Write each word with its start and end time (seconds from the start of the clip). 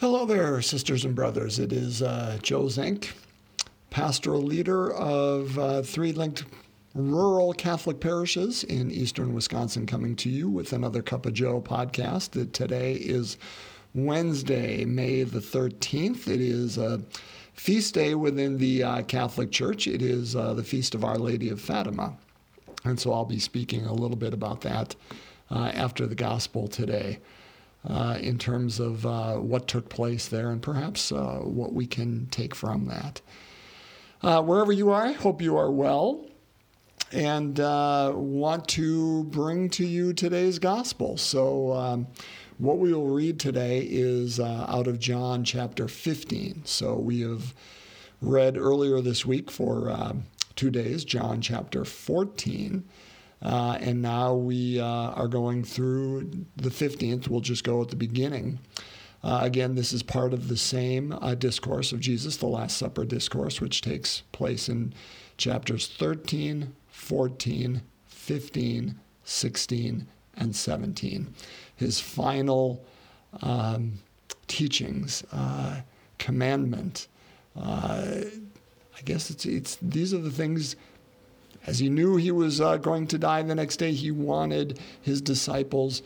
Hello 0.00 0.24
there, 0.24 0.62
sisters 0.62 1.04
and 1.04 1.12
brothers. 1.12 1.58
It 1.58 1.72
is 1.72 2.02
uh, 2.02 2.38
Joe 2.40 2.68
Zink, 2.68 3.14
pastoral 3.90 4.40
leader 4.40 4.92
of 4.92 5.58
uh, 5.58 5.82
three 5.82 6.12
linked 6.12 6.44
rural 6.94 7.52
Catholic 7.52 7.98
parishes 7.98 8.62
in 8.62 8.92
eastern 8.92 9.34
Wisconsin, 9.34 9.86
coming 9.86 10.14
to 10.14 10.28
you 10.30 10.48
with 10.48 10.72
another 10.72 11.02
Cup 11.02 11.26
of 11.26 11.32
Joe 11.32 11.60
podcast. 11.60 12.52
Today 12.52 12.92
is 12.92 13.38
Wednesday, 13.92 14.84
May 14.84 15.24
the 15.24 15.40
13th. 15.40 16.28
It 16.28 16.40
is 16.40 16.78
a 16.78 17.02
feast 17.54 17.94
day 17.94 18.14
within 18.14 18.58
the 18.58 18.84
uh, 18.84 19.02
Catholic 19.02 19.50
Church. 19.50 19.88
It 19.88 20.00
is 20.00 20.36
uh, 20.36 20.54
the 20.54 20.62
Feast 20.62 20.94
of 20.94 21.02
Our 21.02 21.18
Lady 21.18 21.48
of 21.48 21.60
Fatima. 21.60 22.16
And 22.84 23.00
so 23.00 23.12
I'll 23.12 23.24
be 23.24 23.40
speaking 23.40 23.84
a 23.84 23.94
little 23.94 24.16
bit 24.16 24.32
about 24.32 24.60
that 24.60 24.94
uh, 25.50 25.72
after 25.74 26.06
the 26.06 26.14
gospel 26.14 26.68
today. 26.68 27.18
Uh, 27.88 28.18
in 28.20 28.36
terms 28.36 28.80
of 28.80 29.06
uh, 29.06 29.36
what 29.36 29.66
took 29.66 29.88
place 29.88 30.28
there 30.28 30.50
and 30.50 30.60
perhaps 30.60 31.10
uh, 31.10 31.38
what 31.38 31.72
we 31.72 31.86
can 31.86 32.26
take 32.30 32.54
from 32.54 32.84
that. 32.84 33.22
Uh, 34.22 34.42
wherever 34.42 34.70
you 34.70 34.90
are, 34.90 35.06
I 35.06 35.12
hope 35.12 35.40
you 35.40 35.56
are 35.56 35.70
well 35.70 36.26
and 37.12 37.58
uh, 37.58 38.12
want 38.14 38.68
to 38.68 39.24
bring 39.24 39.70
to 39.70 39.86
you 39.86 40.12
today's 40.12 40.58
gospel. 40.58 41.16
So, 41.16 41.72
um, 41.72 42.08
what 42.58 42.76
we 42.76 42.92
will 42.92 43.06
read 43.06 43.40
today 43.40 43.86
is 43.90 44.38
out 44.38 44.86
of 44.86 44.98
John 44.98 45.42
chapter 45.42 45.88
15. 45.88 46.66
So, 46.66 46.94
we 46.94 47.22
have 47.22 47.54
read 48.20 48.58
earlier 48.58 49.00
this 49.00 49.24
week 49.24 49.50
for 49.50 50.14
two 50.56 50.70
days, 50.70 51.04
John 51.06 51.40
chapter 51.40 51.86
14. 51.86 52.84
Uh, 53.42 53.78
and 53.80 54.02
now 54.02 54.34
we 54.34 54.80
uh, 54.80 54.84
are 54.84 55.28
going 55.28 55.62
through 55.62 56.30
the 56.56 56.70
15th. 56.70 57.28
We'll 57.28 57.40
just 57.40 57.64
go 57.64 57.80
at 57.82 57.88
the 57.88 57.96
beginning. 57.96 58.58
Uh, 59.22 59.40
again, 59.42 59.74
this 59.74 59.92
is 59.92 60.02
part 60.02 60.32
of 60.32 60.48
the 60.48 60.56
same 60.56 61.12
uh, 61.12 61.34
discourse 61.34 61.92
of 61.92 62.00
Jesus, 62.00 62.36
the 62.36 62.46
Last 62.46 62.76
Supper 62.76 63.04
discourse, 63.04 63.60
which 63.60 63.80
takes 63.80 64.22
place 64.32 64.68
in 64.68 64.92
chapters 65.36 65.86
13, 65.86 66.74
14, 66.88 67.82
15, 68.06 69.00
16, 69.24 70.06
and 70.36 70.56
17. 70.56 71.34
His 71.76 72.00
final 72.00 72.84
um, 73.42 73.94
teachings, 74.46 75.24
uh, 75.32 75.80
commandment. 76.18 77.08
I 77.56 79.02
guess 79.04 79.30
it's, 79.30 79.46
it's 79.46 79.78
these 79.80 80.12
are 80.12 80.18
the 80.18 80.30
things 80.30 80.76
as 81.68 81.78
he 81.78 81.90
knew 81.90 82.16
he 82.16 82.30
was 82.30 82.62
uh, 82.62 82.78
going 82.78 83.06
to 83.08 83.18
die 83.18 83.42
the 83.42 83.54
next 83.54 83.76
day, 83.76 83.92
he 83.92 84.10
wanted 84.10 84.80
his 85.02 85.20
disciples 85.20 86.02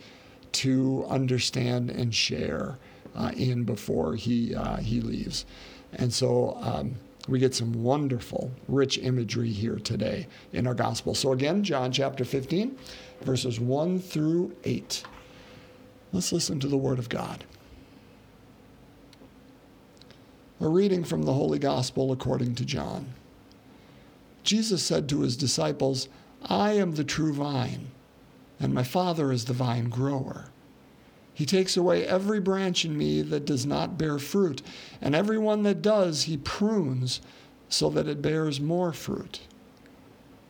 to 0.51 1.05
understand 1.07 1.89
and 1.89 2.13
share 2.13 2.77
uh, 3.15 3.31
in 3.37 3.63
before 3.63 4.13
he, 4.15 4.53
uh, 4.53 4.75
he 4.77 4.99
leaves. 4.99 5.45
And 5.93 6.11
so 6.13 6.57
um, 6.59 6.95
we 7.29 7.39
get 7.39 7.55
some 7.55 7.81
wonderful, 7.81 8.51
rich 8.67 8.97
imagery 8.97 9.51
here 9.51 9.77
today 9.77 10.27
in 10.51 10.67
our 10.67 10.73
gospel. 10.73 11.15
So 11.15 11.31
again, 11.31 11.63
John 11.63 11.93
chapter 11.93 12.25
15, 12.25 12.77
verses 13.21 13.57
1 13.57 13.99
through 13.99 14.53
8. 14.65 15.03
Let's 16.11 16.33
listen 16.33 16.59
to 16.59 16.67
the 16.67 16.75
word 16.75 16.99
of 16.99 17.07
God. 17.07 17.45
A 20.59 20.67
reading 20.67 21.05
from 21.05 21.23
the 21.23 21.33
Holy 21.33 21.57
Gospel 21.57 22.11
according 22.11 22.55
to 22.55 22.65
John. 22.65 23.13
Jesus 24.43 24.83
said 24.83 25.07
to 25.09 25.21
his 25.21 25.37
disciples, 25.37 26.09
I 26.45 26.73
am 26.73 26.95
the 26.95 27.03
true 27.03 27.33
vine, 27.33 27.91
and 28.59 28.73
my 28.73 28.83
Father 28.83 29.31
is 29.31 29.45
the 29.45 29.53
vine 29.53 29.89
grower. 29.89 30.49
He 31.33 31.45
takes 31.45 31.75
away 31.75 32.05
every 32.05 32.39
branch 32.39 32.85
in 32.85 32.97
me 32.97 33.21
that 33.23 33.45
does 33.45 33.65
not 33.65 33.97
bear 33.97 34.19
fruit, 34.19 34.61
and 35.01 35.15
every 35.15 35.37
one 35.37 35.63
that 35.63 35.81
does, 35.81 36.23
he 36.23 36.37
prunes 36.37 37.21
so 37.69 37.89
that 37.89 38.07
it 38.07 38.21
bears 38.21 38.59
more 38.59 38.93
fruit. 38.93 39.39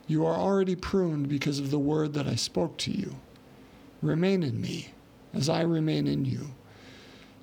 You 0.06 0.26
are 0.26 0.36
already 0.36 0.76
pruned 0.76 1.28
because 1.28 1.58
of 1.58 1.70
the 1.70 1.78
word 1.78 2.12
that 2.14 2.26
I 2.26 2.34
spoke 2.34 2.76
to 2.78 2.90
you. 2.90 3.16
Remain 4.02 4.42
in 4.42 4.60
me, 4.60 4.88
as 5.32 5.48
I 5.48 5.62
remain 5.62 6.06
in 6.06 6.26
you. 6.26 6.50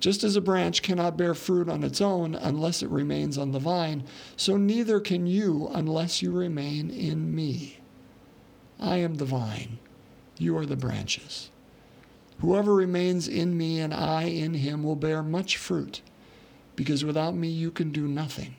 Just 0.02 0.24
as 0.24 0.34
a 0.34 0.40
branch 0.40 0.82
cannot 0.82 1.16
bear 1.16 1.32
fruit 1.32 1.68
on 1.68 1.84
its 1.84 2.00
own 2.00 2.34
unless 2.34 2.82
it 2.82 2.90
remains 2.90 3.38
on 3.38 3.52
the 3.52 3.60
vine, 3.60 4.02
so 4.36 4.56
neither 4.56 4.98
can 4.98 5.28
you 5.28 5.70
unless 5.72 6.20
you 6.20 6.32
remain 6.32 6.90
in 6.90 7.32
me. 7.32 7.78
I 8.80 8.96
am 8.96 9.14
the 9.14 9.24
vine, 9.24 9.78
you 10.38 10.56
are 10.56 10.66
the 10.66 10.74
branches. 10.74 11.50
Whoever 12.40 12.74
remains 12.74 13.28
in 13.28 13.56
me 13.56 13.78
and 13.78 13.94
I 13.94 14.24
in 14.24 14.54
him 14.54 14.82
will 14.82 14.96
bear 14.96 15.22
much 15.22 15.56
fruit, 15.56 16.02
because 16.74 17.04
without 17.04 17.36
me 17.36 17.46
you 17.46 17.70
can 17.70 17.92
do 17.92 18.08
nothing. 18.08 18.56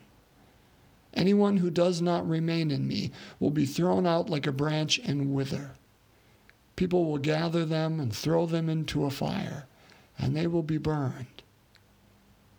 Anyone 1.12 1.58
who 1.58 1.68
does 1.68 2.00
not 2.00 2.26
remain 2.26 2.70
in 2.70 2.88
me 2.88 3.10
will 3.38 3.50
be 3.50 3.66
thrown 3.66 4.06
out 4.06 4.30
like 4.30 4.46
a 4.46 4.52
branch 4.52 4.98
and 5.04 5.34
wither. 5.34 5.72
People 6.74 7.04
will 7.04 7.18
gather 7.18 7.66
them 7.66 8.00
and 8.00 8.16
throw 8.16 8.46
them 8.46 8.70
into 8.70 9.04
a 9.04 9.10
fire, 9.10 9.66
and 10.16 10.34
they 10.34 10.46
will 10.46 10.62
be 10.62 10.78
burned. 10.78 11.33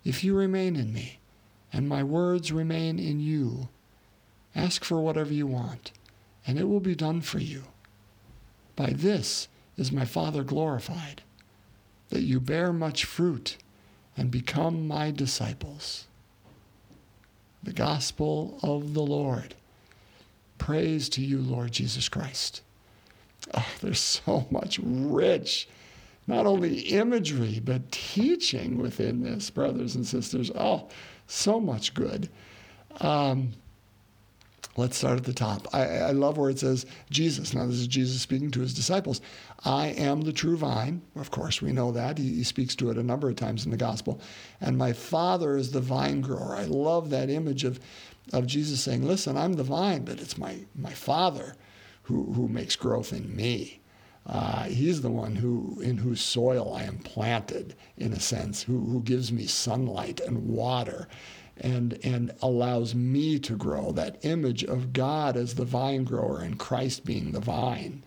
If 0.06 0.24
you 0.24 0.36
remain 0.36 0.76
in 0.76 0.94
me, 0.94 1.20
and 1.74 1.90
my 1.90 2.04
words 2.04 2.52
remain 2.52 3.00
in 3.00 3.20
you, 3.20 3.68
ask 4.56 4.84
for 4.84 5.02
whatever 5.02 5.34
you 5.34 5.48
want, 5.48 5.92
and 6.48 6.60
it 6.60 6.70
will 6.70 6.80
be 6.80 6.96
done 6.96 7.22
for 7.22 7.40
you. 7.40 7.64
By 8.76 8.92
this 8.92 9.48
is 9.78 9.92
my 9.92 10.06
Father 10.06 10.44
glorified, 10.44 11.24
that 12.10 12.22
you 12.22 12.40
bear 12.40 12.72
much 12.72 13.04
fruit 13.04 13.58
and 14.16 14.30
become 14.30 14.88
my 14.88 15.12
disciples. 15.12 16.06
The 17.64 17.74
Gospel 17.74 18.60
of 18.62 18.94
the 18.94 19.02
Lord. 19.02 19.56
Praise 20.60 21.10
to 21.10 21.22
you, 21.22 21.40
Lord 21.40 21.72
Jesus 21.72 22.08
Christ. 22.08 22.62
Oh, 23.54 23.68
there's 23.82 24.00
so 24.00 24.46
much 24.52 24.80
rich 24.80 25.68
not 26.28 26.46
only 26.46 26.80
imagery, 26.80 27.62
but 27.64 27.92
teaching 27.92 28.78
within 28.78 29.22
this, 29.22 29.50
brothers 29.50 29.96
and 29.96 30.06
sisters. 30.06 30.52
Oh, 30.56 30.90
so 31.28 31.60
much 31.60 31.94
good. 31.94 32.30
Um, 33.00 33.54
let's 34.78 34.98
start 34.98 35.18
at 35.18 35.24
the 35.24 35.34
top. 35.34 35.68
I, 35.74 35.86
I, 35.98 36.12
love 36.12 36.38
where 36.38 36.50
it 36.50 36.60
says 36.60 36.86
Jesus. 37.10 37.54
Now, 37.54 37.66
this 37.66 37.76
is 37.76 37.88
Jesus 37.88 38.22
speaking 38.22 38.52
to 38.52 38.62
his 38.62 38.74
disciples. 38.74 39.22
I 39.64 39.88
am 39.88 40.22
the 40.22 40.34
true 40.34 40.58
vine. 40.58 41.02
Of 41.16 41.32
course, 41.32 41.62
we 41.62 41.72
know 41.72 41.92
that. 41.92 42.18
He, 42.18 42.36
he 42.36 42.44
speaks 42.44 42.76
to 42.78 42.90
it 42.90 42.98
a 42.98 43.04
number 43.04 43.30
of 43.30 43.36
times 43.36 43.66
in 43.66 43.72
the 43.72 43.78
gospel. 43.78 44.20
And 44.62 44.78
my 44.78 44.94
Father 44.94 45.58
is 45.58 45.72
the 45.72 45.82
vine 45.82 46.22
grower. 46.22 46.56
I 46.56 46.64
love 46.64 47.10
that 47.10 47.30
image 47.30 47.64
of, 47.64 47.80
of 48.34 48.48
Jesus 48.48 48.82
saying, 48.82 49.06
Listen, 49.06 49.38
I'm 49.38 49.54
the 49.54 49.64
vine, 49.64 50.06
but 50.06 50.20
it's 50.20 50.38
my, 50.38 50.66
my 50.76 50.94
Father 50.94 51.56
who, 52.04 52.34
who 52.34 52.48
makes 52.48 52.76
growth 52.76 53.14
in 53.14 53.36
me. 53.36 53.82
Uh, 54.26 54.64
he's 54.64 55.02
the 55.02 55.12
one 55.12 55.36
who, 55.36 55.80
in 55.82 55.98
whose 55.98 56.22
soil 56.22 56.74
I 56.74 56.84
am 56.84 56.98
planted, 57.00 57.76
in 57.98 58.12
a 58.12 58.20
sense, 58.20 58.64
who, 58.64 58.80
who 58.86 59.02
gives 59.04 59.32
me 59.32 59.46
sunlight 59.46 60.20
and 60.20 60.48
water 60.48 61.08
and, 61.58 62.00
and 62.04 62.34
allows 62.42 62.96
me 62.96 63.40
to 63.40 63.56
grow. 63.56 63.92
That 63.92 64.24
image 64.26 64.64
of 64.64 64.94
God 64.94 65.38
as 65.38 65.56
the 65.56 65.66
vine 65.66 66.04
grower 66.04 66.40
and 66.40 66.58
Christ 66.58 67.06
being 67.06 67.32
the 67.32 67.40
vine. 67.40 68.04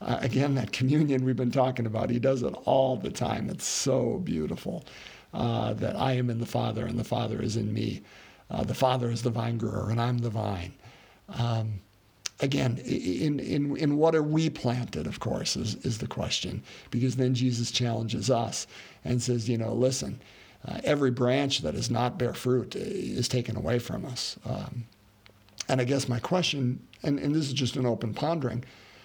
Uh, 0.00 0.18
again, 0.20 0.54
that 0.54 0.72
communion 0.72 1.24
we've 1.24 1.36
been 1.36 1.50
talking 1.50 1.86
about, 1.86 2.10
he 2.10 2.18
does 2.18 2.42
it 2.42 2.54
all 2.64 2.96
the 2.96 3.10
time. 3.10 3.50
It's 3.50 3.66
so 3.66 4.18
beautiful 4.18 4.84
uh, 5.34 5.74
that 5.74 5.96
I 5.96 6.12
am 6.12 6.30
in 6.30 6.38
the 6.38 6.46
Father 6.46 6.86
and 6.86 6.98
the 6.98 7.04
Father 7.04 7.42
is 7.42 7.56
in 7.56 7.72
me. 7.72 8.02
Uh, 8.50 8.62
the 8.62 8.74
Father 8.74 9.10
is 9.10 9.22
the 9.22 9.30
vine 9.30 9.58
grower 9.58 9.90
and 9.90 10.00
I'm 10.00 10.18
the 10.18 10.30
vine. 10.30 10.74
Um, 11.28 11.80
again, 12.40 12.78
in, 12.84 13.40
in, 13.40 13.76
in 13.76 13.96
what 13.96 14.14
are 14.14 14.22
we 14.22 14.50
planted, 14.50 15.06
of 15.06 15.20
course, 15.20 15.56
is, 15.56 15.76
is 15.76 15.98
the 15.98 16.06
question. 16.06 16.62
Because 16.90 17.16
then 17.16 17.34
Jesus 17.34 17.70
challenges 17.70 18.30
us 18.30 18.66
and 19.04 19.22
says, 19.22 19.48
you 19.48 19.56
know, 19.56 19.72
listen, 19.72 20.20
uh, 20.66 20.80
every 20.84 21.10
branch 21.10 21.60
that 21.60 21.74
does 21.74 21.90
not 21.90 22.18
bear 22.18 22.34
fruit 22.34 22.76
is 22.76 23.28
taken 23.28 23.56
away 23.56 23.78
from 23.78 24.04
us. 24.04 24.36
Um, 24.44 24.84
and 25.68 25.80
I 25.80 25.84
guess 25.84 26.08
my 26.08 26.18
question, 26.18 26.80
and, 27.02 27.18
and 27.18 27.34
this 27.34 27.46
is 27.46 27.52
just 27.52 27.76
an 27.76 27.86
open 27.86 28.14
pondering, 28.14 28.64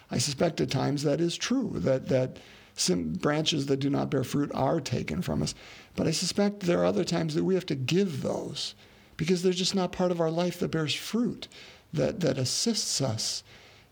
I 0.09 0.17
suspect 0.17 0.59
at 0.59 0.69
times 0.69 1.03
that 1.03 1.21
is 1.21 1.37
true, 1.37 1.71
that, 1.75 2.09
that 2.09 2.37
some 2.75 3.13
branches 3.13 3.67
that 3.67 3.77
do 3.77 3.89
not 3.89 4.09
bear 4.09 4.23
fruit 4.23 4.51
are 4.53 4.81
taken 4.81 5.21
from 5.21 5.41
us. 5.41 5.55
But 5.95 6.07
I 6.07 6.11
suspect 6.11 6.61
there 6.61 6.79
are 6.79 6.85
other 6.85 7.03
times 7.03 7.35
that 7.35 7.43
we 7.43 7.55
have 7.55 7.65
to 7.67 7.75
give 7.75 8.21
those 8.21 8.75
because 9.17 9.41
they're 9.41 9.53
just 9.53 9.75
not 9.75 9.91
part 9.91 10.11
of 10.11 10.19
our 10.19 10.31
life 10.31 10.59
that 10.59 10.71
bears 10.71 10.95
fruit 10.95 11.47
that, 11.93 12.19
that 12.21 12.37
assists 12.37 13.01
us 13.01 13.43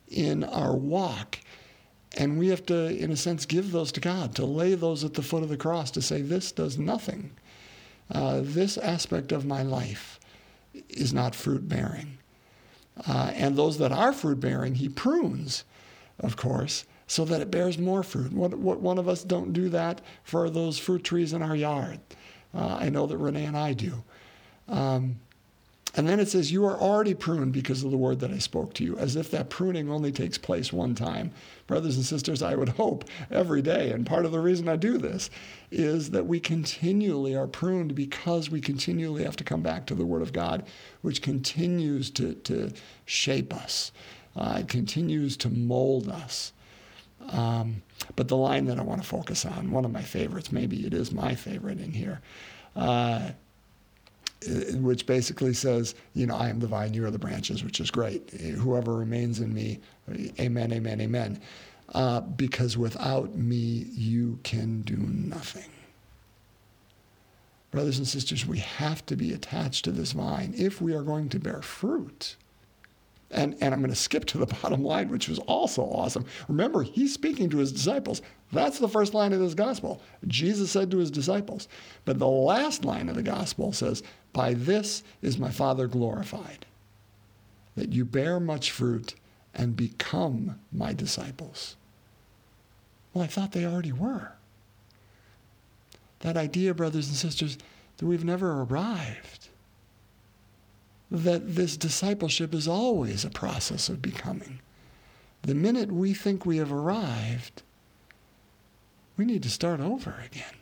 in 0.07 0.43
our 0.43 0.75
walk. 0.75 1.39
And 2.17 2.39
we 2.39 2.47
have 2.47 2.65
to, 2.67 2.87
in 2.87 3.11
a 3.11 3.17
sense, 3.17 3.45
give 3.45 3.71
those 3.71 3.91
to 3.93 3.99
God, 3.99 4.35
to 4.35 4.45
lay 4.45 4.73
those 4.75 5.03
at 5.03 5.13
the 5.13 5.21
foot 5.21 5.43
of 5.43 5.49
the 5.49 5.57
cross, 5.57 5.91
to 5.91 6.01
say, 6.01 6.21
This 6.21 6.51
does 6.51 6.77
nothing. 6.77 7.31
Uh, 8.11 8.41
this 8.43 8.77
aspect 8.77 9.31
of 9.31 9.45
my 9.45 9.61
life 9.61 10.19
is 10.89 11.13
not 11.13 11.35
fruit 11.35 11.69
bearing. 11.69 12.17
Uh, 13.07 13.31
and 13.35 13.55
those 13.55 13.77
that 13.77 13.91
are 13.91 14.11
fruit 14.11 14.39
bearing, 14.39 14.75
He 14.75 14.89
prunes, 14.89 15.63
of 16.19 16.35
course, 16.35 16.85
so 17.07 17.25
that 17.25 17.41
it 17.41 17.51
bears 17.51 17.77
more 17.77 18.03
fruit. 18.03 18.33
What, 18.33 18.55
what 18.55 18.81
one 18.81 18.97
of 18.97 19.07
us 19.07 19.23
don't 19.23 19.53
do 19.53 19.69
that 19.69 20.01
for 20.23 20.49
those 20.49 20.77
fruit 20.79 21.03
trees 21.03 21.33
in 21.33 21.41
our 21.41 21.55
yard. 21.55 21.99
Uh, 22.53 22.77
I 22.79 22.89
know 22.89 23.05
that 23.05 23.17
Renee 23.17 23.45
and 23.45 23.57
I 23.57 23.73
do. 23.73 24.03
Um, 24.67 25.19
and 25.95 26.07
then 26.07 26.19
it 26.19 26.27
says, 26.29 26.51
You 26.51 26.65
are 26.65 26.77
already 26.77 27.13
pruned 27.13 27.51
because 27.51 27.83
of 27.83 27.91
the 27.91 27.97
word 27.97 28.19
that 28.19 28.31
I 28.31 28.37
spoke 28.37 28.73
to 28.75 28.83
you, 28.83 28.97
as 28.97 29.15
if 29.15 29.31
that 29.31 29.49
pruning 29.49 29.89
only 29.89 30.11
takes 30.11 30.37
place 30.37 30.71
one 30.71 30.93
time. 30.93 31.31
Brothers 31.65 31.95
and 31.95 32.05
sisters, 32.05 32.43
I 32.43 32.55
would 32.55 32.69
hope 32.69 33.05
every 33.31 33.61
day, 33.61 33.91
and 33.91 34.05
part 34.05 34.25
of 34.25 34.31
the 34.31 34.39
reason 34.39 34.67
I 34.67 34.75
do 34.75 34.97
this 34.97 35.29
is 35.71 36.11
that 36.11 36.27
we 36.27 36.39
continually 36.39 37.35
are 37.35 37.47
pruned 37.47 37.95
because 37.95 38.49
we 38.49 38.61
continually 38.61 39.23
have 39.23 39.35
to 39.37 39.43
come 39.43 39.61
back 39.61 39.85
to 39.87 39.95
the 39.95 40.05
Word 40.05 40.21
of 40.21 40.33
God, 40.33 40.65
which 41.01 41.21
continues 41.21 42.11
to, 42.11 42.35
to 42.35 42.71
shape 43.05 43.53
us, 43.53 43.91
uh, 44.35 44.57
it 44.59 44.67
continues 44.67 45.35
to 45.37 45.49
mold 45.49 46.07
us. 46.07 46.53
Um, 47.31 47.81
but 48.15 48.27
the 48.27 48.37
line 48.37 48.65
that 48.65 48.79
I 48.79 48.83
want 48.83 49.01
to 49.01 49.07
focus 49.07 49.45
on, 49.45 49.71
one 49.71 49.85
of 49.85 49.91
my 49.91 50.01
favorites, 50.01 50.51
maybe 50.51 50.85
it 50.85 50.93
is 50.93 51.11
my 51.11 51.35
favorite 51.35 51.79
in 51.79 51.91
here. 51.91 52.21
Uh, 52.75 53.31
which 54.75 55.05
basically 55.05 55.53
says, 55.53 55.95
you 56.13 56.25
know, 56.25 56.35
I 56.35 56.49
am 56.49 56.59
the 56.59 56.67
vine, 56.67 56.93
you 56.93 57.05
are 57.05 57.11
the 57.11 57.19
branches, 57.19 57.63
which 57.63 57.79
is 57.79 57.91
great. 57.91 58.29
Whoever 58.31 58.95
remains 58.95 59.39
in 59.39 59.53
me, 59.53 59.79
amen, 60.39 60.71
amen, 60.71 61.01
amen. 61.01 61.41
Uh, 61.93 62.21
because 62.21 62.77
without 62.77 63.35
me, 63.35 63.87
you 63.91 64.39
can 64.43 64.81
do 64.81 64.97
nothing. 64.97 65.69
Brothers 67.71 67.97
and 67.97 68.07
sisters, 68.07 68.45
we 68.45 68.59
have 68.59 69.05
to 69.07 69.15
be 69.15 69.33
attached 69.33 69.85
to 69.85 69.91
this 69.91 70.13
vine 70.13 70.53
if 70.57 70.81
we 70.81 70.93
are 70.93 71.03
going 71.03 71.29
to 71.29 71.39
bear 71.39 71.61
fruit. 71.61 72.35
And, 73.31 73.55
and 73.61 73.73
I'm 73.73 73.79
going 73.79 73.91
to 73.91 73.95
skip 73.95 74.25
to 74.25 74.39
the 74.39 74.45
bottom 74.61 74.83
line, 74.83 75.09
which 75.09 75.29
was 75.29 75.39
also 75.39 75.83
awesome. 75.83 76.25
Remember, 76.47 76.81
he's 76.81 77.13
speaking 77.13 77.49
to 77.51 77.57
his 77.57 77.71
disciples. 77.71 78.21
That's 78.51 78.79
the 78.79 78.89
first 78.89 79.13
line 79.13 79.33
of 79.33 79.39
this 79.39 79.53
gospel. 79.53 80.01
Jesus 80.27 80.71
said 80.71 80.89
to 80.91 80.97
his 80.97 81.11
disciples. 81.11 81.67
But 82.05 82.17
the 82.17 82.27
last 82.27 82.85
line 82.85 83.07
of 83.07 83.15
the 83.15 83.23
gospel 83.23 83.71
says, 83.71 84.01
By 84.33 84.53
this 84.53 85.03
is 85.21 85.37
my 85.37 85.51
Father 85.51 85.87
glorified, 85.87 86.65
that 87.75 87.93
you 87.93 88.05
bear 88.05 88.39
much 88.39 88.71
fruit 88.71 89.15
and 89.53 89.75
become 89.75 90.59
my 90.71 90.93
disciples. 90.93 91.75
Well, 93.13 93.23
I 93.23 93.27
thought 93.27 93.51
they 93.51 93.65
already 93.65 93.91
were. 93.91 94.33
That 96.19 96.37
idea, 96.37 96.73
brothers 96.73 97.07
and 97.07 97.15
sisters, 97.15 97.57
that 97.97 98.05
we've 98.05 98.25
never 98.25 98.61
arrived 98.61 99.49
that 101.11 101.55
this 101.55 101.75
discipleship 101.75 102.53
is 102.53 102.67
always 102.67 103.25
a 103.25 103.29
process 103.29 103.89
of 103.89 104.01
becoming. 104.01 104.59
The 105.41 105.55
minute 105.55 105.91
we 105.91 106.13
think 106.13 106.45
we 106.45 106.57
have 106.57 106.71
arrived, 106.71 107.63
we 109.17 109.25
need 109.25 109.43
to 109.43 109.49
start 109.49 109.79
over 109.79 110.23
again. 110.25 110.53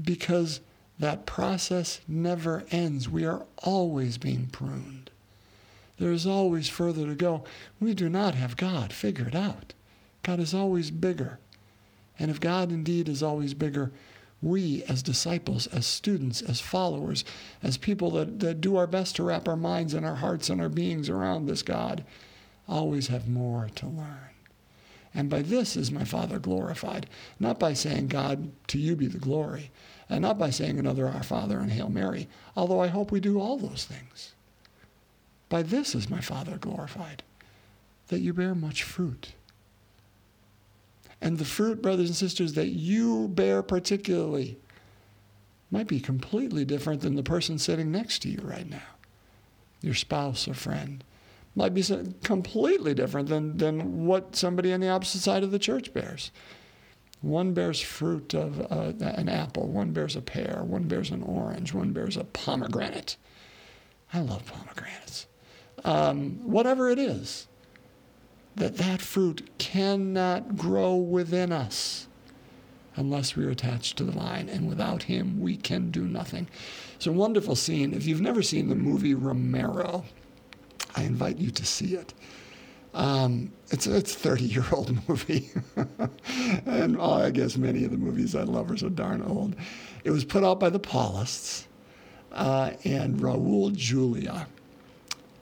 Because 0.00 0.60
that 0.98 1.26
process 1.26 2.00
never 2.08 2.64
ends. 2.70 3.08
We 3.08 3.24
are 3.24 3.46
always 3.58 4.18
being 4.18 4.46
pruned. 4.46 5.10
There 5.98 6.12
is 6.12 6.26
always 6.26 6.68
further 6.68 7.06
to 7.06 7.14
go. 7.14 7.44
We 7.80 7.94
do 7.94 8.08
not 8.08 8.34
have 8.34 8.56
God 8.56 8.92
figured 8.92 9.34
out. 9.34 9.74
God 10.22 10.40
is 10.40 10.54
always 10.54 10.90
bigger. 10.90 11.38
And 12.18 12.30
if 12.30 12.40
God 12.40 12.70
indeed 12.70 13.08
is 13.08 13.22
always 13.22 13.54
bigger, 13.54 13.92
we 14.40 14.84
as 14.84 15.02
disciples, 15.02 15.66
as 15.68 15.86
students, 15.86 16.42
as 16.42 16.60
followers, 16.60 17.24
as 17.62 17.76
people 17.76 18.10
that, 18.12 18.38
that 18.40 18.60
do 18.60 18.76
our 18.76 18.86
best 18.86 19.16
to 19.16 19.24
wrap 19.24 19.48
our 19.48 19.56
minds 19.56 19.94
and 19.94 20.06
our 20.06 20.16
hearts 20.16 20.48
and 20.48 20.60
our 20.60 20.68
beings 20.68 21.08
around 21.08 21.46
this 21.46 21.62
God, 21.62 22.04
always 22.68 23.08
have 23.08 23.28
more 23.28 23.68
to 23.76 23.86
learn. 23.86 24.30
And 25.14 25.30
by 25.30 25.42
this 25.42 25.76
is 25.76 25.90
my 25.90 26.04
Father 26.04 26.38
glorified, 26.38 27.08
not 27.40 27.58
by 27.58 27.72
saying, 27.72 28.08
God, 28.08 28.52
to 28.68 28.78
you 28.78 28.94
be 28.94 29.06
the 29.06 29.18
glory, 29.18 29.70
and 30.08 30.22
not 30.22 30.38
by 30.38 30.50
saying 30.50 30.78
another 30.78 31.06
Our 31.08 31.22
Father 31.22 31.58
and 31.58 31.70
Hail 31.70 31.88
Mary, 31.88 32.28
although 32.56 32.80
I 32.80 32.88
hope 32.88 33.10
we 33.10 33.20
do 33.20 33.40
all 33.40 33.58
those 33.58 33.84
things. 33.84 34.34
By 35.48 35.62
this 35.62 35.94
is 35.94 36.10
my 36.10 36.20
Father 36.20 36.56
glorified, 36.58 37.22
that 38.08 38.20
you 38.20 38.32
bear 38.32 38.54
much 38.54 38.82
fruit 38.82 39.32
and 41.20 41.38
the 41.38 41.44
fruit, 41.44 41.82
brothers 41.82 42.08
and 42.08 42.16
sisters, 42.16 42.54
that 42.54 42.68
you 42.68 43.28
bear 43.28 43.62
particularly 43.62 44.56
might 45.70 45.88
be 45.88 46.00
completely 46.00 46.64
different 46.64 47.02
than 47.02 47.16
the 47.16 47.22
person 47.22 47.58
sitting 47.58 47.90
next 47.90 48.20
to 48.20 48.28
you 48.28 48.40
right 48.42 48.68
now, 48.68 48.82
your 49.80 49.94
spouse 49.94 50.46
or 50.46 50.54
friend. 50.54 51.04
Might 51.54 51.74
be 51.74 51.82
completely 52.22 52.94
different 52.94 53.28
than, 53.28 53.56
than 53.56 54.06
what 54.06 54.36
somebody 54.36 54.72
on 54.72 54.80
the 54.80 54.88
opposite 54.88 55.20
side 55.20 55.42
of 55.42 55.50
the 55.50 55.58
church 55.58 55.92
bears. 55.92 56.30
One 57.20 57.52
bears 57.52 57.80
fruit 57.80 58.34
of 58.34 58.60
uh, 58.70 58.92
an 59.00 59.28
apple, 59.28 59.66
one 59.66 59.92
bears 59.92 60.14
a 60.14 60.20
pear, 60.20 60.62
one 60.64 60.84
bears 60.84 61.10
an 61.10 61.22
orange, 61.22 61.74
one 61.74 61.92
bears 61.92 62.16
a 62.16 62.24
pomegranate. 62.24 63.16
I 64.12 64.20
love 64.20 64.46
pomegranates. 64.46 65.26
Um, 65.84 66.40
whatever 66.44 66.90
it 66.90 66.98
is, 66.98 67.48
that 68.54 68.76
that 68.76 69.00
fruit 69.00 69.48
cannot 69.58 70.56
grow 70.56 70.94
within 70.96 71.52
us 71.52 72.06
unless 72.96 73.36
we're 73.36 73.50
attached 73.50 73.96
to 73.96 74.04
the 74.04 74.12
vine, 74.12 74.48
and 74.48 74.68
without 74.68 75.04
him 75.04 75.40
we 75.40 75.56
can 75.56 75.90
do 75.90 76.02
nothing. 76.04 76.48
It's 76.96 77.06
a 77.06 77.12
wonderful 77.12 77.54
scene. 77.54 77.94
If 77.94 78.06
you've 78.06 78.20
never 78.20 78.42
seen 78.42 78.68
the 78.68 78.74
movie 78.74 79.14
Romero, 79.14 80.04
I 80.96 81.04
invite 81.04 81.38
you 81.38 81.52
to 81.52 81.64
see 81.64 81.94
it. 81.94 82.12
Um, 82.94 83.52
it's 83.70 83.86
a 83.86 84.00
30 84.00 84.44
year 84.44 84.64
old 84.72 84.96
movie. 85.08 85.50
and 86.66 86.96
oh, 86.98 87.12
I 87.12 87.30
guess 87.30 87.56
many 87.56 87.84
of 87.84 87.90
the 87.90 87.96
movies 87.96 88.34
I 88.34 88.42
love 88.42 88.70
are 88.70 88.76
so 88.76 88.88
darn 88.88 89.22
old. 89.22 89.54
It 90.04 90.10
was 90.10 90.24
put 90.24 90.44
out 90.44 90.58
by 90.58 90.70
the 90.70 90.78
Paulists, 90.78 91.66
uh, 92.32 92.72
and 92.84 93.20
Raul 93.20 93.74
Julia 93.74 94.46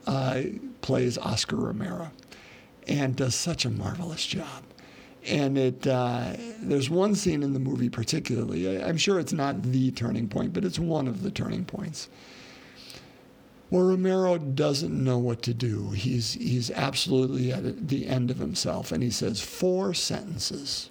uh, 0.06 0.42
plays 0.80 1.18
Oscar 1.18 1.56
Romero 1.56 2.10
and 2.88 3.16
does 3.16 3.34
such 3.34 3.64
a 3.64 3.70
marvelous 3.70 4.24
job. 4.24 4.62
And 5.26 5.58
it 5.58 5.86
uh, 5.86 6.34
there's 6.60 6.88
one 6.88 7.16
scene 7.16 7.42
in 7.42 7.52
the 7.52 7.58
movie 7.58 7.88
particularly. 7.88 8.82
I'm 8.82 8.96
sure 8.96 9.18
it's 9.18 9.32
not 9.32 9.62
the 9.62 9.90
turning 9.90 10.28
point, 10.28 10.52
but 10.52 10.64
it's 10.64 10.78
one 10.78 11.08
of 11.08 11.22
the 11.22 11.30
turning 11.32 11.64
points. 11.64 12.08
Where 13.68 13.84
Romero 13.84 14.38
doesn't 14.38 14.92
know 14.92 15.18
what 15.18 15.42
to 15.42 15.54
do. 15.54 15.90
He's 15.90 16.34
he's 16.34 16.70
absolutely 16.70 17.52
at 17.52 17.88
the 17.88 18.06
end 18.06 18.30
of 18.30 18.38
himself, 18.38 18.92
and 18.92 19.02
he 19.02 19.10
says 19.10 19.40
four 19.40 19.92
sentences, 19.92 20.90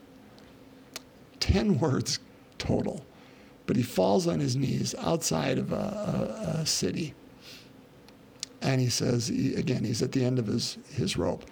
ten 1.40 1.80
words 1.80 2.20
total, 2.58 3.06
but 3.66 3.78
he 3.78 3.84
falls 3.84 4.28
on 4.28 4.40
his 4.40 4.56
knees 4.56 4.94
outside 5.00 5.58
of 5.58 5.72
a, 5.72 5.76
a, 6.56 6.60
a 6.62 6.66
city, 6.66 7.14
and 8.62 8.82
he 8.82 8.90
says 8.90 9.28
he, 9.28 9.56
again 9.56 9.86
he's 9.86 10.02
at 10.02 10.12
the 10.12 10.26
end 10.26 10.38
of 10.38 10.48
his 10.48 10.78
his 10.92 11.16
rope 11.16 11.46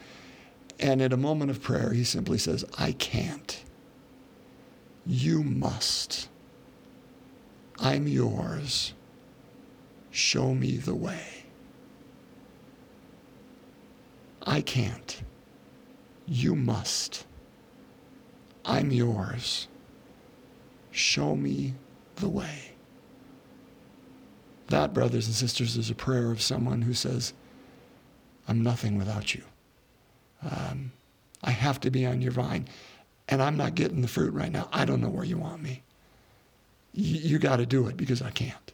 and 0.79 1.01
in 1.01 1.13
a 1.13 1.17
moment 1.17 1.51
of 1.51 1.61
prayer, 1.61 1.93
he 1.93 2.03
simply 2.03 2.37
says, 2.37 2.65
I 2.77 2.93
can't. 2.93 3.63
You 5.05 5.43
must. 5.43 6.29
I'm 7.79 8.07
yours. 8.07 8.93
Show 10.13 10.53
me 10.53 10.77
the 10.77 10.93
way. 10.93 11.43
I 14.45 14.61
can't. 14.61 15.23
You 16.27 16.55
must. 16.55 17.25
I'm 18.63 18.91
yours. 18.91 19.67
Show 20.91 21.35
me 21.35 21.73
the 22.17 22.29
way. 22.29 22.73
That, 24.67 24.93
brothers 24.93 25.25
and 25.25 25.33
sisters, 25.33 25.77
is 25.77 25.89
a 25.89 25.95
prayer 25.95 26.29
of 26.29 26.43
someone 26.43 26.83
who 26.83 26.93
says, 26.93 27.33
I'm 28.47 28.61
nothing 28.61 28.99
without 28.99 29.33
you. 29.33 29.41
Um, 30.43 30.91
I 31.43 31.49
have 31.49 31.79
to 31.79 31.89
be 31.89 32.05
on 32.05 32.21
your 32.21 32.33
vine, 32.33 32.67
and 33.27 33.41
I'm 33.41 33.57
not 33.57 33.73
getting 33.73 34.03
the 34.03 34.07
fruit 34.07 34.35
right 34.35 34.51
now. 34.51 34.69
I 34.71 34.85
don't 34.85 35.01
know 35.01 35.09
where 35.09 35.25
you 35.25 35.39
want 35.39 35.63
me. 35.63 35.81
You, 36.93 37.19
you 37.19 37.39
got 37.39 37.55
to 37.57 37.65
do 37.65 37.87
it 37.87 37.97
because 37.97 38.21
I 38.21 38.29
can't. 38.29 38.72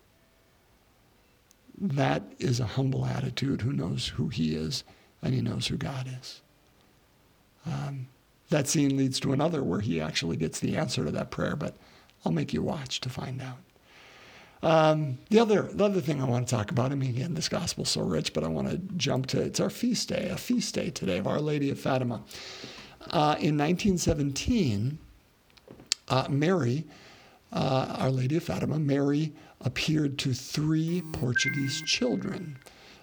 That 1.80 2.24
is 2.40 2.60
a 2.60 2.66
humble 2.66 3.06
attitude 3.06 3.62
who 3.62 3.72
knows 3.72 4.10
who 4.10 4.28
he 4.28 4.56
is 4.56 4.84
and 5.22 5.34
he 5.34 5.42
knows 5.42 5.68
who 5.68 5.78
God 5.78 6.08
is. 6.20 6.42
Um, 7.66 8.08
that 8.50 8.68
scene 8.68 8.98
leads 8.98 9.20
to 9.22 9.34
another 9.34 9.64
where 9.64 9.80
he 9.80 10.02
actually 10.02 10.38
gets 10.38 10.60
the 10.60 10.76
answer 10.76 11.06
to 11.06 11.12
that 11.12 11.32
prayer, 11.32 11.56
but 11.56 11.76
I'll 12.26 12.32
make 12.32 12.54
you 12.54 12.62
watch 12.62 13.00
to 13.02 13.10
find 13.10 13.42
out. 13.42 13.58
Um, 14.62 15.20
the 15.30 15.40
other 15.40 15.62
the 15.62 15.86
other 15.86 16.02
thing 16.02 16.22
I 16.22 16.26
want 16.26 16.48
to 16.48 16.54
talk 16.56 16.72
about, 16.72 16.92
I 16.92 16.96
mean, 16.96 17.12
again, 17.12 17.34
this 17.34 17.48
gospel's 17.48 17.90
so 17.90 18.02
rich, 18.02 18.34
but 18.34 18.44
I 18.44 18.48
want 18.48 18.70
to 18.70 18.78
jump 18.98 19.28
to 19.28 19.42
it's 19.42 19.60
our 19.60 19.70
feast 19.70 20.10
day, 20.10 20.28
a 20.30 20.38
feast 20.38 20.76
day 20.76 20.90
today 20.90 21.18
of 21.18 21.28
Our 21.28 21.40
Lady 21.40 21.70
of 21.70 21.80
Fatima. 21.80 22.24
Uh, 23.12 23.36
in 23.40 23.58
1917, 23.58 25.00
uh, 26.10 26.28
Mary, 26.30 26.84
uh, 27.51 27.96
Our 27.98 28.12
Lady 28.12 28.38
of 28.38 28.44
Fatima, 28.44 28.79
Mary 28.79 29.34
appeared 29.62 30.18
to 30.20 30.34
three 30.34 31.01
Portuguese 31.13 31.82
children, 31.82 32.58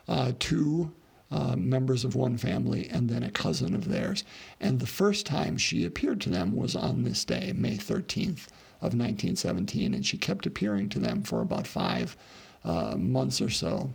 uh, 0.08 0.32
two 0.38 0.92
uh, 1.30 1.56
members 1.56 2.04
of 2.04 2.14
one 2.14 2.36
family 2.36 2.88
and 2.88 3.08
then 3.08 3.22
a 3.22 3.30
cousin 3.30 3.74
of 3.74 3.88
theirs. 3.88 4.24
And 4.60 4.78
the 4.78 4.86
first 4.86 5.26
time 5.26 5.56
she 5.56 5.84
appeared 5.84 6.20
to 6.22 6.30
them 6.30 6.54
was 6.54 6.76
on 6.76 7.02
this 7.02 7.24
day, 7.24 7.52
May 7.54 7.76
13th 7.76 8.46
of 8.80 8.94
1917, 8.94 9.94
and 9.94 10.06
she 10.06 10.18
kept 10.18 10.46
appearing 10.46 10.88
to 10.90 10.98
them 10.98 11.22
for 11.22 11.40
about 11.40 11.66
five 11.66 12.16
uh, 12.64 12.94
months 12.96 13.40
or 13.40 13.50
so. 13.50 13.92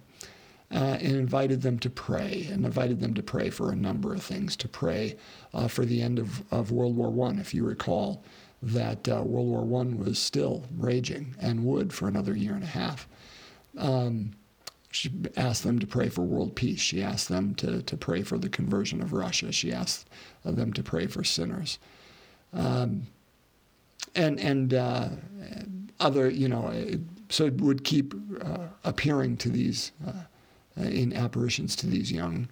Uh, 0.73 0.97
and 1.01 1.17
invited 1.17 1.61
them 1.61 1.77
to 1.77 1.89
pray, 1.89 2.47
and 2.49 2.63
invited 2.65 3.01
them 3.01 3.13
to 3.13 3.21
pray 3.21 3.49
for 3.49 3.71
a 3.71 3.75
number 3.75 4.13
of 4.13 4.23
things. 4.23 4.55
To 4.55 4.69
pray 4.69 5.17
uh, 5.53 5.67
for 5.67 5.83
the 5.83 6.01
end 6.01 6.17
of, 6.17 6.45
of 6.49 6.71
World 6.71 6.95
War 6.95 7.09
One, 7.09 7.39
if 7.39 7.53
you 7.53 7.65
recall, 7.65 8.23
that 8.61 9.07
uh, 9.09 9.21
World 9.23 9.47
War 9.47 9.63
One 9.63 9.97
was 9.97 10.19
still 10.19 10.63
raging 10.77 11.35
and 11.39 11.65
would 11.65 11.91
for 11.93 12.07
another 12.07 12.35
year 12.35 12.53
and 12.53 12.63
a 12.63 12.67
half. 12.67 13.07
Um, 13.77 14.33
she 14.91 15.09
asked 15.37 15.63
them 15.63 15.79
to 15.79 15.87
pray 15.87 16.09
for 16.09 16.21
world 16.21 16.55
peace. 16.55 16.81
She 16.81 17.01
asked 17.01 17.29
them 17.29 17.55
to, 17.55 17.81
to 17.81 17.97
pray 17.97 18.23
for 18.23 18.37
the 18.37 18.49
conversion 18.49 19.01
of 19.01 19.13
Russia. 19.13 19.51
She 19.51 19.71
asked 19.71 20.09
them 20.43 20.73
to 20.73 20.83
pray 20.83 21.07
for 21.07 21.23
sinners. 21.23 21.79
Um, 22.53 23.07
and 24.15 24.39
and 24.39 24.73
uh, 24.73 25.09
other, 25.99 26.29
you 26.29 26.49
know, 26.49 26.73
so 27.29 27.45
it 27.45 27.61
would 27.61 27.83
keep 27.83 28.13
uh, 28.41 28.67
appearing 28.83 29.37
to 29.37 29.49
these 29.49 29.93
uh, 30.05 30.81
in 30.81 31.13
apparitions 31.13 31.75
to 31.77 31.87
these 31.87 32.11
young 32.11 32.49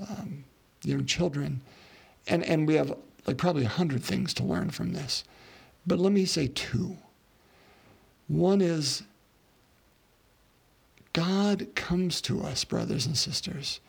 um, 0.00 0.44
young 0.82 1.04
children, 1.04 1.60
and 2.26 2.42
and 2.44 2.66
we 2.66 2.74
have 2.74 2.96
like 3.26 3.36
probably 3.36 3.64
a 3.64 3.68
hundred 3.68 4.02
things 4.02 4.34
to 4.34 4.44
learn 4.44 4.70
from 4.70 4.92
this, 4.92 5.24
but 5.86 5.98
let 5.98 6.12
me 6.12 6.24
say 6.24 6.48
two. 6.48 6.96
One 8.28 8.60
is 8.60 9.02
God 11.12 11.66
comes 11.74 12.20
to 12.22 12.42
us, 12.42 12.64
brothers 12.64 13.06
and 13.06 13.16
sisters, 13.16 13.80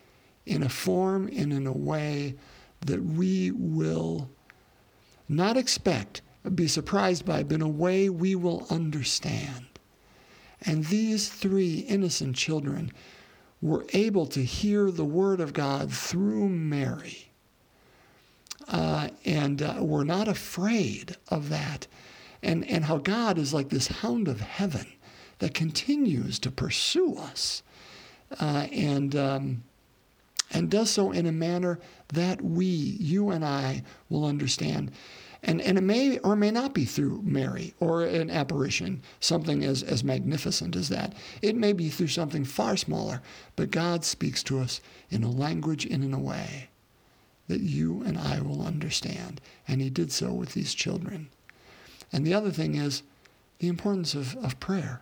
in 0.46 0.64
a 0.64 0.70
form 0.70 1.28
and 1.28 1.54
in 1.54 1.68
a 1.68 1.72
way 1.72 2.36
that 2.82 3.04
we 3.04 3.52
will 3.52 4.30
not 5.30 5.56
expect, 5.56 6.22
be 6.56 6.68
surprised 6.68 7.26
by, 7.26 7.44
but 7.44 7.56
in 7.56 7.62
a 7.62 7.68
way 7.68 8.10
we 8.10 8.36
will 8.36 8.66
understand. 8.70 9.66
And 10.64 10.86
these 10.86 11.30
three 11.30 11.80
innocent 11.80 12.36
children 12.36 12.92
were 13.62 13.86
able 13.94 14.26
to 14.28 14.44
hear 14.44 14.90
the 14.90 15.06
word 15.06 15.40
of 15.40 15.54
God 15.54 15.94
through 15.94 16.50
Mary. 16.50 17.31
Uh, 18.68 19.10
and 19.26 19.62
uh, 19.62 19.78
were 19.80 20.06
not 20.06 20.28
afraid 20.28 21.18
of 21.28 21.50
that. 21.50 21.88
And, 22.44 22.68
and 22.70 22.86
how 22.86 22.98
God 22.98 23.38
is 23.38 23.54
like 23.54 23.70
this 23.70 23.88
hound 23.88 24.28
of 24.28 24.42
heaven 24.42 24.88
that 25.40 25.54
continues 25.54 26.40
to 26.40 26.52
pursue 26.52 27.16
us 27.18 27.64
uh, 28.40 28.68
and, 28.72 29.16
um, 29.16 29.64
and 30.52 30.70
does 30.70 30.90
so 30.90 31.12
in 31.12 31.26
a 31.26 31.32
manner 31.32 31.80
that 32.10 32.42
we, 32.42 32.66
you 32.66 33.30
and 33.30 33.44
I, 33.44 33.84
will 34.10 34.26
understand. 34.26 34.92
And, 35.44 35.62
and 35.62 35.78
it 35.78 35.82
may 35.82 36.20
or 36.20 36.36
may 36.36 36.52
not 36.52 36.74
be 36.74 36.86
through 36.86 37.22
Mary 37.24 37.74
or 37.80 38.04
an 38.04 38.30
apparition, 38.30 39.02
something 39.20 39.64
as, 39.64 39.82
as 39.82 40.04
magnificent 40.04 40.76
as 40.76 40.90
that. 40.90 41.14
It 41.42 41.56
may 41.56 41.74
be 41.74 41.90
through 41.90 42.08
something 42.08 42.46
far 42.46 42.78
smaller, 42.78 43.22
but 43.56 43.72
God 43.72 44.06
speaks 44.06 44.44
to 44.44 44.60
us 44.60 44.82
in 45.10 45.24
a 45.24 45.32
language 45.32 45.86
and 45.86 46.04
in 46.04 46.14
a 46.14 46.20
way 46.20 46.70
that 47.48 47.62
you 47.62 48.04
and 48.04 48.18
I 48.18 48.42
will 48.42 48.62
understand. 48.62 49.42
And 49.68 49.82
He 49.82 49.90
did 49.90 50.12
so 50.12 50.32
with 50.32 50.54
these 50.54 50.74
children. 50.74 51.30
And 52.14 52.26
the 52.26 52.34
other 52.34 52.52
thing 52.52 52.76
is 52.76 53.04
the 53.60 53.68
importance 53.68 54.14
of, 54.14 54.36
of 54.38 54.60
prayer 54.60 55.02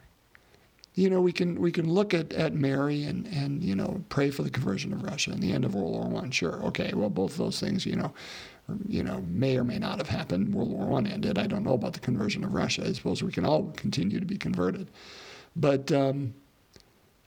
you 0.99 1.09
know, 1.09 1.21
we 1.21 1.31
can 1.31 1.59
we 1.61 1.71
can 1.71 1.89
look 1.89 2.13
at, 2.13 2.33
at 2.33 2.53
Mary 2.53 3.03
and, 3.03 3.25
and 3.27 3.63
you 3.63 3.73
know 3.73 4.03
pray 4.09 4.31
for 4.31 4.43
the 4.43 4.49
conversion 4.49 4.91
of 4.91 5.03
Russia 5.03 5.31
and 5.31 5.41
the 5.41 5.53
end 5.53 5.63
of 5.63 5.73
World 5.73 5.91
War 5.91 6.09
One. 6.09 6.29
Sure, 6.29 6.61
okay, 6.65 6.91
well 6.93 7.09
both 7.09 7.37
those 7.37 7.57
things 7.57 7.85
you 7.85 7.95
know, 7.95 8.13
you 8.85 9.01
know 9.01 9.23
may 9.29 9.57
or 9.57 9.63
may 9.63 9.79
not 9.79 9.99
have 9.99 10.09
happened. 10.09 10.53
World 10.53 10.71
War 10.71 10.87
One 10.87 11.07
ended. 11.07 11.37
I 11.37 11.47
don't 11.47 11.63
know 11.63 11.73
about 11.73 11.93
the 11.93 12.01
conversion 12.01 12.43
of 12.43 12.53
Russia. 12.53 12.85
I 12.85 12.91
suppose 12.91 13.23
we 13.23 13.31
can 13.31 13.45
all 13.45 13.71
continue 13.77 14.19
to 14.19 14.25
be 14.25 14.37
converted, 14.37 14.89
but 15.55 15.89
um, 15.91 16.33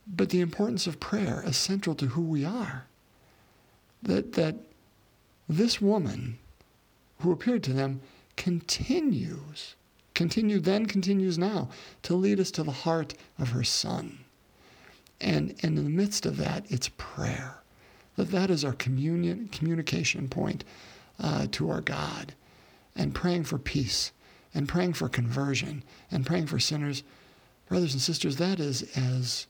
but 0.07 0.29
the 0.29 0.41
importance 0.43 0.87
of 0.87 1.01
prayer 1.01 1.43
is 1.47 1.57
central 1.57 1.97
to 1.97 2.07
who 2.09 2.23
we 2.23 2.45
are. 2.45 2.85
That 4.03 4.35
that 4.35 4.57
this 5.49 5.81
woman 5.81 6.39
who 7.21 7.33
appeared 7.33 7.63
to 7.65 7.73
them 7.73 8.01
continues 8.37 9.75
continued 10.15 10.65
then, 10.65 10.87
continues 10.87 11.39
now, 11.39 11.69
to 12.03 12.15
lead 12.15 12.41
us 12.41 12.51
to 12.53 12.63
the 12.63 12.71
heart 12.71 13.15
of 13.39 13.51
her 13.51 13.65
Son. 13.65 14.19
And, 15.21 15.55
and 15.63 15.79
in 15.79 15.85
the 15.85 15.91
midst 15.91 16.27
of 16.27 16.37
that, 16.39 16.65
it's 16.69 16.91
prayer. 16.97 17.63
That 18.17 18.31
that 18.31 18.51
is 18.51 18.65
our 18.65 18.73
communion, 18.73 19.49
communication 19.49 20.29
point 20.29 20.65
uh, 21.19 21.47
to 21.53 21.71
our 21.71 21.81
God. 21.81 22.35
And 22.95 23.15
praying 23.15 23.45
for 23.45 23.59
peace, 23.59 24.13
and 24.55 24.69
praying 24.69 24.93
for 24.95 25.09
conversion, 25.09 25.83
and 26.11 26.27
praying 26.27 26.47
for 26.47 26.59
sinners. 26.59 27.03
Brothers 27.69 27.95
and 27.95 28.03
sisters, 28.03 28.37
that 28.37 28.61
is 28.61 28.83
as 28.97 29.47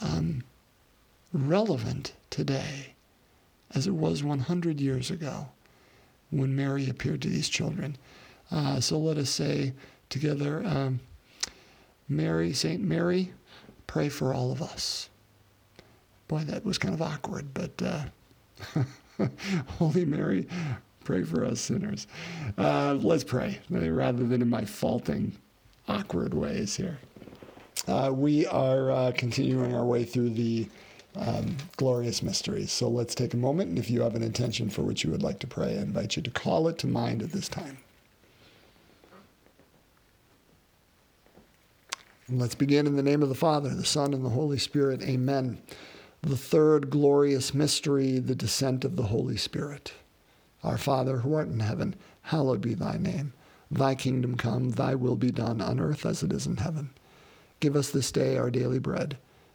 um, 0.00 0.42
relevant 1.32 2.14
today 2.30 2.91
as 3.74 3.86
it 3.86 3.94
was 3.94 4.22
100 4.22 4.80
years 4.80 5.10
ago 5.10 5.48
when 6.30 6.54
Mary 6.54 6.88
appeared 6.88 7.22
to 7.22 7.28
these 7.28 7.48
children 7.48 7.96
uh, 8.52 8.78
so 8.80 8.98
let 8.98 9.16
us 9.16 9.30
say 9.30 9.72
together, 10.10 10.62
um, 10.66 11.00
Mary, 12.08 12.52
Saint 12.52 12.82
Mary, 12.82 13.32
pray 13.86 14.10
for 14.10 14.34
all 14.34 14.52
of 14.52 14.60
us. 14.60 15.08
Boy, 16.28 16.40
that 16.40 16.64
was 16.64 16.76
kind 16.76 16.92
of 16.92 17.00
awkward, 17.00 17.54
but 17.54 17.82
uh, 17.82 19.26
Holy 19.78 20.04
Mary, 20.04 20.46
pray 21.04 21.22
for 21.22 21.46
us 21.46 21.60
sinners. 21.60 22.06
Uh, 22.58 22.98
let's 23.00 23.24
pray 23.24 23.58
rather 23.70 24.24
than 24.24 24.42
in 24.42 24.50
my 24.50 24.66
faulting, 24.66 25.32
awkward 25.88 26.34
ways 26.34 26.76
here. 26.76 26.98
Uh, 27.88 28.10
we 28.12 28.46
are 28.46 28.90
uh, 28.90 29.12
continuing 29.16 29.74
our 29.74 29.84
way 29.84 30.04
through 30.04 30.30
the 30.30 30.68
um, 31.16 31.56
glorious 31.76 32.22
mysteries. 32.22 32.72
So 32.72 32.88
let's 32.88 33.14
take 33.14 33.34
a 33.34 33.38
moment, 33.38 33.70
and 33.70 33.78
if 33.78 33.90
you 33.90 34.02
have 34.02 34.14
an 34.14 34.22
intention 34.22 34.70
for 34.70 34.82
which 34.82 35.04
you 35.04 35.10
would 35.10 35.22
like 35.22 35.38
to 35.40 35.46
pray, 35.46 35.78
I 35.78 35.82
invite 35.82 36.16
you 36.16 36.22
to 36.22 36.30
call 36.30 36.68
it 36.68 36.78
to 36.78 36.86
mind 36.86 37.22
at 37.22 37.32
this 37.32 37.48
time. 37.48 37.78
Let's 42.28 42.54
begin 42.54 42.86
in 42.86 42.96
the 42.96 43.02
name 43.02 43.22
of 43.22 43.28
the 43.28 43.34
Father, 43.34 43.68
the 43.68 43.84
Son, 43.84 44.14
and 44.14 44.24
the 44.24 44.30
Holy 44.30 44.58
Spirit. 44.58 45.02
Amen. 45.02 45.58
The 46.22 46.36
third 46.36 46.88
glorious 46.88 47.52
mystery, 47.52 48.18
the 48.18 48.34
descent 48.34 48.84
of 48.84 48.96
the 48.96 49.02
Holy 49.02 49.36
Spirit. 49.36 49.92
Our 50.62 50.78
Father, 50.78 51.18
who 51.18 51.34
art 51.34 51.48
in 51.48 51.60
heaven, 51.60 51.94
hallowed 52.22 52.60
be 52.60 52.74
thy 52.74 52.96
name. 52.96 53.34
Thy 53.70 53.94
kingdom 53.94 54.36
come, 54.36 54.70
thy 54.70 54.94
will 54.94 55.16
be 55.16 55.30
done 55.30 55.60
on 55.60 55.80
earth 55.80 56.06
as 56.06 56.22
it 56.22 56.32
is 56.32 56.46
in 56.46 56.58
heaven. 56.58 56.90
Give 57.60 57.74
us 57.74 57.90
this 57.90 58.12
day 58.12 58.36
our 58.36 58.50
daily 58.50 58.78
bread, 58.78 59.18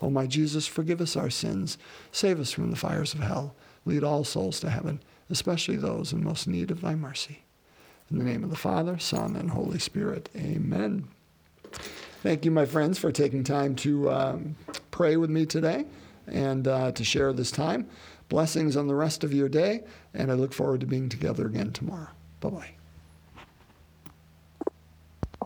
O 0.00 0.10
my 0.10 0.26
Jesus, 0.26 0.66
forgive 0.66 1.00
us 1.00 1.16
our 1.16 1.30
sins, 1.30 1.78
save 2.12 2.40
us 2.40 2.52
from 2.52 2.70
the 2.70 2.76
fires 2.76 3.14
of 3.14 3.20
hell, 3.20 3.54
lead 3.84 4.04
all 4.04 4.24
souls 4.24 4.60
to 4.60 4.70
heaven, 4.70 5.00
especially 5.30 5.76
those 5.76 6.12
in 6.12 6.22
most 6.22 6.46
need 6.46 6.70
of 6.70 6.80
thy 6.80 6.94
mercy. 6.94 7.42
In 8.10 8.18
the 8.18 8.24
name 8.24 8.44
of 8.44 8.50
the 8.50 8.56
Father, 8.56 8.98
Son, 8.98 9.36
and 9.36 9.50
Holy 9.50 9.78
Spirit. 9.78 10.30
Amen. 10.36 11.08
Thank 12.22 12.44
you, 12.44 12.50
my 12.50 12.64
friends, 12.64 12.98
for 12.98 13.12
taking 13.12 13.44
time 13.44 13.76
to 13.76 14.10
um, 14.10 14.56
pray 14.90 15.16
with 15.16 15.30
me 15.30 15.46
today 15.46 15.84
and 16.26 16.66
uh, 16.66 16.92
to 16.92 17.04
share 17.04 17.32
this 17.32 17.50
time. 17.50 17.88
Blessings 18.28 18.76
on 18.76 18.86
the 18.86 18.94
rest 18.94 19.24
of 19.24 19.32
your 19.32 19.48
day, 19.48 19.84
and 20.14 20.30
I 20.30 20.34
look 20.34 20.52
forward 20.52 20.80
to 20.80 20.86
being 20.86 21.08
together 21.08 21.46
again 21.46 21.72
tomorrow. 21.72 22.08
Bye 22.40 22.50
bye. 22.50 22.77